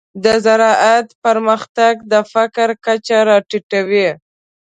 [0.23, 4.09] د زراعت پرمختګ د فقر کچه راټیټوي.